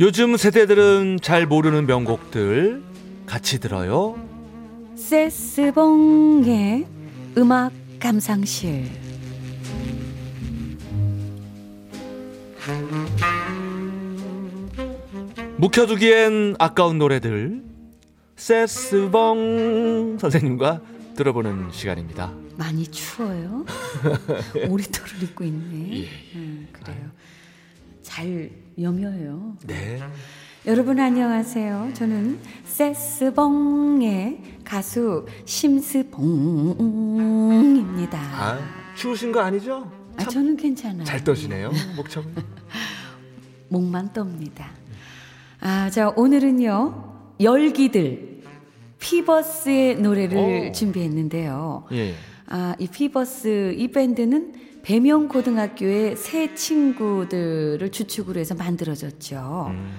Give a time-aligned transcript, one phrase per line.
[0.00, 2.82] 요즘 세대들은 잘 모르는 명곡들
[3.26, 4.16] 같이 들어요.
[4.94, 6.86] 세스봉의
[7.36, 8.84] 음악 감상실
[15.56, 17.64] 묵혀두기엔 아까운 노래들
[18.36, 20.80] 세스봉 선생님과
[21.16, 22.32] 들어보는 시간입니다.
[22.56, 23.64] 많이 추워요.
[24.68, 26.06] 오리털을 입고 있네.
[26.36, 27.10] 음, 그래요.
[28.08, 29.56] 잘 여며요.
[29.66, 30.00] 네.
[30.64, 31.90] 여러분 안녕하세요.
[31.92, 36.18] 저는 세스봉의 가수 심스봉입니다.
[38.18, 38.58] 아,
[38.96, 39.92] 추우신 거 아니죠?
[40.16, 41.04] 아, 저는 괜찮아요.
[41.04, 41.70] 잘 떠시네요.
[41.96, 42.34] 목청은.
[43.68, 44.64] 목만 떱니다.
[45.60, 48.40] 아, 자, 오늘은요, 열기들,
[49.00, 50.72] 피버스의 노래를 오.
[50.72, 51.84] 준비했는데요.
[51.92, 52.14] 예.
[52.46, 59.66] 아, 이 피버스, 이 밴드는 배명 고등학교의 세 친구들을 주축으로 해서 만들어졌죠.
[59.70, 59.90] 음.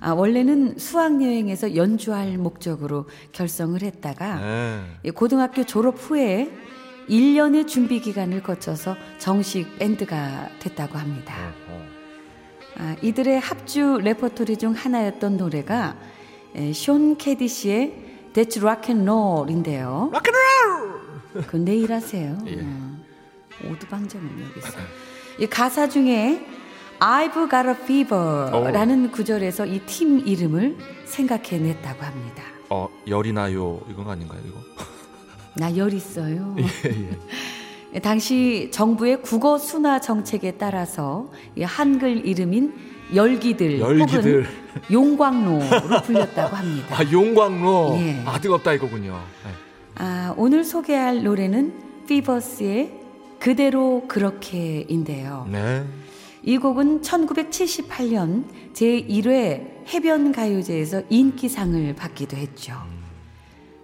[0.00, 4.80] 아, 원래는 수학여행에서 연주할 목적으로 결성을 했다가 네.
[5.04, 6.50] 이 고등학교 졸업 후에
[7.08, 11.34] 1년의 준비 기간을 거쳐서 정식 밴드가 됐다고 합니다.
[11.68, 11.86] 어,
[12.78, 15.96] 아, 이들의 합주 레퍼토리 중 하나였던 노래가
[16.54, 20.10] 에, 숀 캐시디의 That's Rock and Roll인데요.
[20.12, 21.46] Rock and Roll!
[21.46, 22.38] 그 내일 하세요.
[22.46, 22.64] 예.
[23.64, 24.78] 어, 오두방정은 여기서.
[25.38, 26.44] 이 가사 중에
[26.98, 32.42] I've got a fever라는 구절에서 이 팀 이름을 생각해냈다고 합니다.
[32.70, 33.80] 어, 열이 나요.
[33.90, 34.58] 이건 아닌가요, 이거?
[35.58, 36.54] 나 열 있어요.
[36.58, 36.64] 예,
[37.94, 38.00] 예.
[38.00, 42.74] 당시 정부의 국어 순화 정책에 따라서 이 한글 이름인
[43.14, 44.44] 열기들, 열기들.
[44.44, 44.46] 혹은
[44.92, 46.96] 용광로로 불렸다고 합니다.
[46.98, 47.96] 아, 용광로.
[48.00, 48.22] 예.
[48.26, 49.12] 아, 뜨겁다 이거군요.
[49.44, 49.50] 네.
[49.96, 53.05] 아, 오늘 소개할 노래는 피버스의
[53.38, 55.48] 그대로 그렇게인데요.
[55.50, 55.84] 네.
[56.42, 62.74] 이 곡은 1978년 제1회 해변 가요제에서 인기상을 받기도 했죠.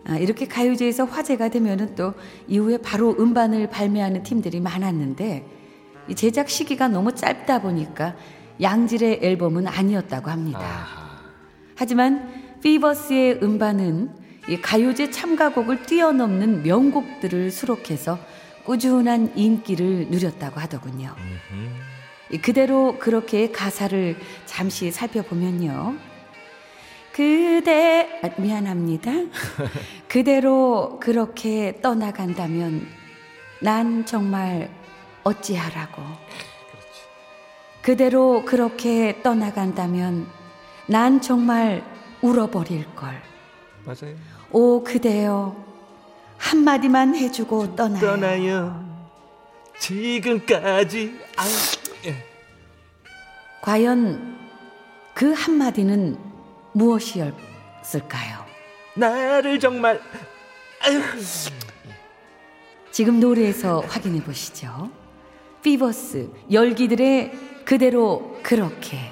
[0.04, 2.14] 아, 이렇게 가요제에서 화제가 되면은 또
[2.48, 5.46] 이후에 바로 음반을 발매하는 팀들이 많았는데
[6.08, 8.16] 이 제작 시기가 너무 짧다 보니까
[8.60, 10.60] 양질의 앨범은 아니었다고 합니다.
[10.60, 11.20] 아하.
[11.74, 14.10] 하지만 피버스의 음반은
[14.48, 18.18] 이 가요제 참가곡을 뛰어넘는 명곡들을 수록해서
[18.64, 21.14] 꾸준한 인기를 누렸다고 하더군요.
[22.30, 25.96] 이 그대로 그렇게 가사를 잠시 살펴보면요.
[27.12, 29.10] 그대 아, 미안합니다.
[30.08, 32.86] 그대로 그렇게 떠나간다면
[33.60, 34.70] 난 정말
[35.22, 36.02] 어찌하라고.
[37.82, 40.26] 그대로 그렇게 떠나간다면
[40.86, 41.84] 난 정말
[42.22, 43.20] 울어버릴 걸.
[43.84, 44.16] 맞아요.
[44.50, 45.71] 오 그대여
[46.52, 48.00] 한마디만 해주고 떠나요.
[48.00, 49.08] 떠나요.
[49.78, 51.18] 지금까지.
[51.36, 51.44] 아,
[52.04, 52.14] 예.
[53.62, 54.38] 과연
[55.14, 56.18] 그 한마디는
[56.72, 58.44] 무엇이었을까요?
[58.96, 59.98] 나를 정말.
[60.82, 61.00] 아유.
[62.90, 64.90] 지금 노래에서 확인해 보시죠.
[65.62, 69.10] 피버스 열기들의 그대로 그렇게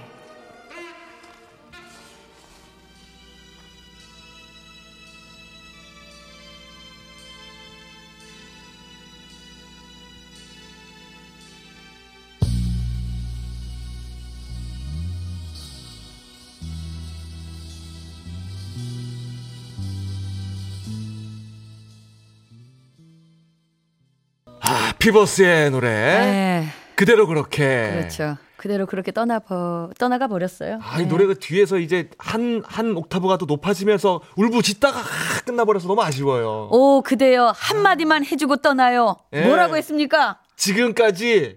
[25.00, 25.88] 아, 피버스의 노래.
[25.88, 27.91] 네, 그대로 그렇게.
[27.91, 28.36] 그렇죠.
[28.58, 30.78] 그대로 그렇게 떠나 버, 떠나가 버렸어요.
[30.82, 31.08] 아, 이 네.
[31.08, 36.68] 노래가 뒤에서 이제 한, 한 옥타브가 더 높아지면서 울부짖다가 아, 끝나버려서 너무 아쉬워요.
[36.70, 39.16] 오 그대여 한 마디만 해주고 떠나요.
[39.32, 39.47] 예.
[39.47, 40.41] 뭐라고 했습니까?
[40.56, 41.56] 지금까지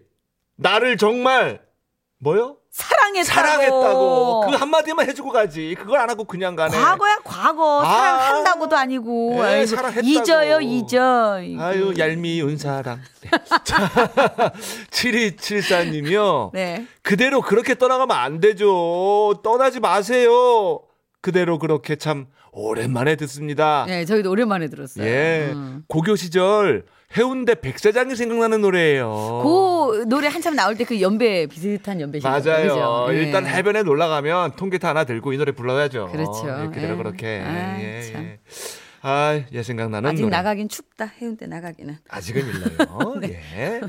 [0.55, 1.59] 나를 정말,
[2.19, 2.55] 뭐요?
[2.73, 3.23] 사랑했다고.
[3.23, 4.41] 사랑했다고.
[4.49, 5.75] 그 한마디만 해주고 가지.
[5.77, 6.75] 그걸 안 하고 그냥 가네.
[6.75, 7.85] 과거야 과거 아.
[7.85, 10.07] 사랑한다고도 아니고 네, 아이고, 사랑했다고.
[10.07, 12.99] 잊어요 잊어 아유, 얄미운 사랑.
[13.21, 13.29] 네.
[13.63, 14.51] 자,
[14.89, 16.51] 7274님이요.
[16.53, 16.87] 네.
[17.03, 19.39] 그대로 그렇게 떠나가면 안 되죠.
[19.43, 20.81] 떠나지 마세요.
[21.21, 23.85] 그대로 그렇게 참 오랜만에 듣습니다.
[23.87, 25.51] 네 저희도 오랜만에 들었어요 예.
[25.53, 25.83] 음.
[25.87, 26.85] 고교 시절
[27.17, 29.41] 해운대 백사장이 생각나는 노래예요.
[29.43, 33.07] 그 노래 한참 나올 때 그 연배 비슷한 연배시죠 맞아요.
[33.11, 33.15] 예.
[33.21, 36.09] 일단 해변에 놀러 가면 통기타 하나 들고 이 노래 불러야죠.
[36.11, 36.47] 그렇죠.
[36.63, 36.97] 예, 그대로 예.
[36.97, 37.43] 그렇게.
[37.45, 38.23] 아, 예, 참.
[38.23, 38.39] 예.
[39.05, 40.35] 아, 예 생각나는 아직 노래.
[40.37, 43.21] 나가긴 춥다 해운대 나가기는 아직은 일러요.
[43.29, 43.81] 예.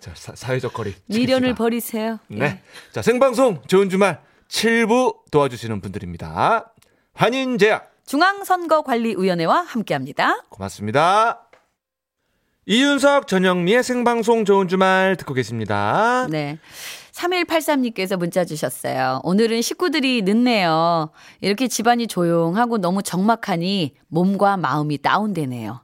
[0.00, 0.94] 자, 사, 회적 거리.
[1.06, 1.54] 미련을.
[1.54, 2.36] 버리세요 예.
[2.36, 2.60] 네.
[2.92, 6.72] 자, 생방송 좋은 주말 7부 도와주시는 분들입니다.
[7.14, 11.45] 환인제약 중앙선거관리위원회와 함께합니다 고맙습니다.
[12.68, 16.26] 이윤석 전영미의 생방송 좋은 주말 듣고 계십니다.
[16.28, 16.58] 네.
[17.12, 19.20] 3183님께서 문자 주셨어요.
[19.22, 21.10] 오늘은 식구들이 늦네요.
[21.40, 25.80] 이렇게 집안이 조용하고 너무 적막하니 몸과 마음이 다운되네요.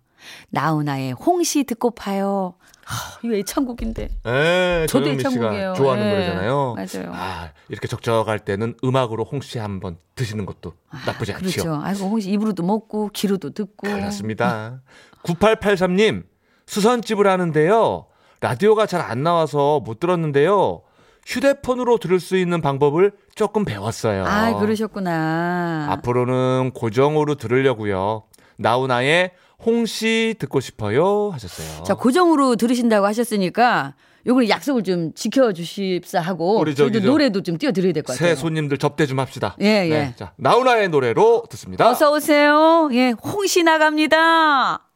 [0.50, 2.54] 나훈아의 홍시 듣고 파요.
[2.84, 4.08] 하, 이거 애창곡인데.
[4.24, 5.74] 네, 저도 애창곡이에요.
[5.74, 6.74] 좋아하는 네, 노래잖아요.
[6.74, 7.12] 맞아요.
[7.14, 10.72] 아, 이렇게 적적할 때는 음악으로 홍시 한번 드시는 것도
[11.06, 11.44] 나쁘지 않죠.
[11.48, 11.80] 그렇죠.
[11.80, 13.86] 아이고 홍시 입으로도 먹고 귀로도 듣고.
[13.86, 14.82] 그렇습니다.
[15.22, 16.24] 9883님,
[16.72, 18.06] 수선집을 하는데요.
[18.40, 20.80] 라디오가 잘 안 나와서 못 들었는데요.
[21.26, 24.24] 휴대폰으로 들을 수 있는 방법을 조금 배웠어요.
[24.26, 25.88] 아, 그러셨구나.
[25.90, 28.22] 앞으로는 고정으로 들으려고요.
[28.56, 29.32] 나훈아의
[29.64, 31.84] 홍시 듣고 싶어요 하셨어요.
[31.84, 33.94] 자, 고정으로 들으신다고 하셨으니까
[34.26, 38.34] 요걸 약속을 좀 지켜주십사 하고 우리 저기 저 노래도 좀 띄워드려야 될 것 같아요.
[38.34, 39.56] 새 손님들 접대 좀 합시다.
[39.60, 40.14] 예, 네, 예.
[40.16, 41.88] 자, 나훈아의 노래로 듣습니다.
[41.88, 42.88] 어서 오세요.
[42.92, 44.88] 예, 홍시 나갑니다.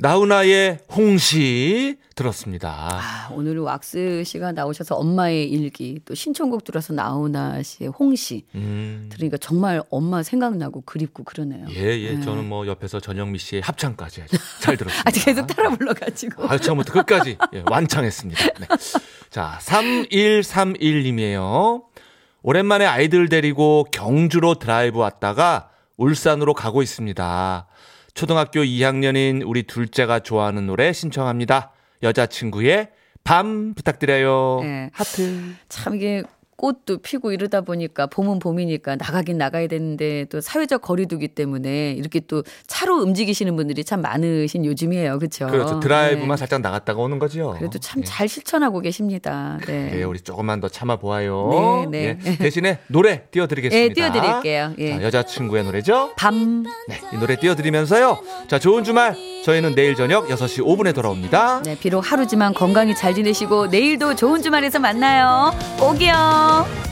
[0.00, 2.88] 나훈아의 홍시 들었습니다.
[2.92, 9.08] 아, 오늘 왁스 씨가 나오셔서 엄마의 일기 또 신청곡 들어서 나훈아 씨의 홍시 음.
[9.10, 11.66] 들으니까 정말 엄마 생각나고 그립고 그러네요.
[11.70, 12.12] 예, 예.
[12.14, 12.20] 네.
[12.20, 15.08] 저는 뭐 옆에서 전영미 씨의 합창까지 아주 잘 들었습니다.
[15.08, 16.48] 아직 계속 따라 불러가지고.
[16.48, 18.40] 아, 처음부터 끝까지 예, 완창했습니다.
[18.60, 18.68] 네.
[19.30, 21.82] 자, 3131님이에요.
[22.42, 27.66] 오랜만에 아이들 데리고 경주로 드라이브 왔다가 울산으로 가고 있습니다.
[28.18, 31.70] 초등학교 2학년인 우리 둘째가 좋아하는 노래 신청합니다.
[32.02, 32.88] 여자친구의
[33.22, 34.58] 밤 부탁드려요.
[34.60, 34.90] 네.
[34.92, 35.54] 하트.
[35.68, 36.24] 참 이게
[36.58, 42.42] 꽃도 피고 이러다 보니까 봄은 봄이니까 나가긴 나가야 되는데 또 사회적 거리두기 때문에 이렇게 또
[42.66, 45.18] 차로 움직이시는 분들이 참 많으신 요즘이에요.
[45.20, 45.46] 그렇죠?
[45.46, 45.78] 그렇죠.
[45.78, 46.36] 드라이브만 네.
[46.36, 47.54] 살짝 나갔다가 오는 거죠.
[47.56, 48.04] 그래도 참 예.
[48.04, 49.58] 잘 실천하고 계십니다.
[49.66, 49.90] 네.
[49.90, 51.86] 네, 우리 조금만 더 참아 보아요.
[51.90, 52.18] 네, 네.
[52.26, 53.84] 예, 대신에 노래 띄워 드리겠습니다.
[53.84, 54.74] 예, 띄워 드릴게요.
[54.78, 54.96] 예.
[54.96, 56.12] 자, 여자친구의 노래죠?
[56.16, 56.64] 밤.
[56.88, 58.18] 네, 이 노래 띄워 드리면서요.
[58.48, 59.14] 자, 좋은 주말.
[59.44, 61.62] 저희는 내일 저녁 6시 5분에 돌아옵니다.
[61.62, 65.52] 네, 비록 하루지만 건강히 잘 지내시고 내일도 좋은 주말에서 만나요.
[65.78, 66.87] 꼭이요.